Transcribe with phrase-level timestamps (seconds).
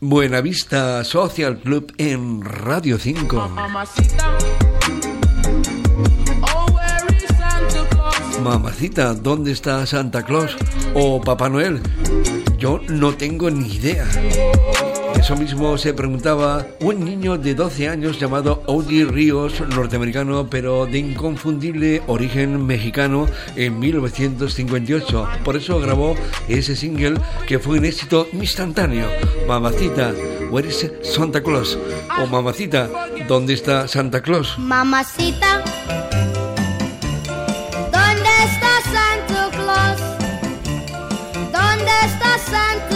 [0.00, 3.48] Buenavista Social Club en Radio 5.
[8.42, 10.54] Mamacita, ¿dónde está Santa Claus
[10.92, 11.80] o Papá Noel?
[12.58, 14.06] Yo no tengo ni idea.
[15.18, 20.98] Eso mismo se preguntaba un niño de 12 años llamado Audi Ríos, norteamericano pero de
[20.98, 23.26] inconfundible origen mexicano
[23.56, 25.28] en 1958.
[25.44, 26.14] Por eso grabó
[26.48, 29.08] ese single que fue un éxito instantáneo.
[29.48, 30.12] Mamacita,
[30.50, 31.78] where is Santa Claus?
[32.22, 32.88] O Mamacita,
[33.26, 34.58] ¿dónde está Santa Claus?
[34.58, 35.64] Mamacita,
[37.90, 40.00] ¿dónde está Santa Claus?
[41.52, 42.95] ¿Dónde está Santa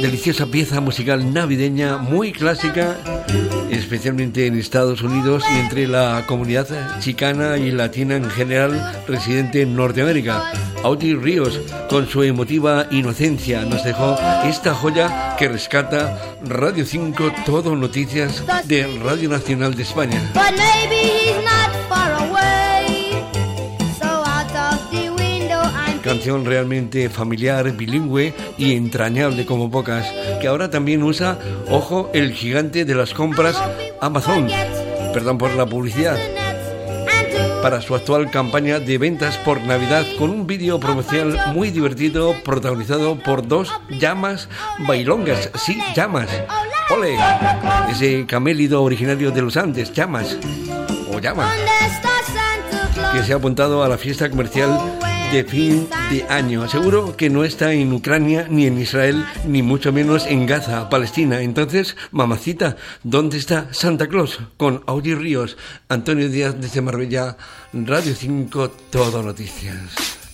[0.00, 2.96] deliciosa pieza musical navideña muy clásica,
[3.70, 6.66] especialmente en Estados Unidos y entre la comunidad
[7.00, 10.52] chicana y latina en general residente en Norteamérica.
[10.84, 17.74] Audi Ríos, con su emotiva inocencia, nos dejó esta joya que rescata Radio 5 Todo
[17.74, 20.22] Noticias de Radio Nacional de España.
[26.08, 32.86] Canción realmente familiar, bilingüe y entrañable como pocas, que ahora también usa, ojo, el gigante
[32.86, 33.62] de las compras
[34.00, 34.48] Amazon.
[35.12, 36.16] Perdón por la publicidad.
[37.62, 43.18] para su actual campaña de ventas por Navidad con un vídeo promocional muy divertido protagonizado
[43.22, 44.48] por dos llamas
[44.86, 46.30] bailongas, sí, llamas.
[46.88, 47.18] ¡Ole!
[47.90, 50.38] Ese camélido originario de los Andes, llamas.
[51.12, 53.14] O llamas ¿Dónde está Santa Claus?
[53.14, 54.70] que se ha apuntado a la fiesta comercial
[55.32, 56.68] de fin de año.
[56.68, 61.42] Seguro que no está en Ucrania, ni en Israel, ni mucho menos en Gaza, Palestina.
[61.42, 64.38] Entonces, mamacita, ¿dónde está Santa Claus?
[64.56, 65.56] Con Audi Ríos,
[65.88, 67.36] Antonio Díaz desde Marbella,
[67.72, 70.27] Radio 5, Todo Noticias.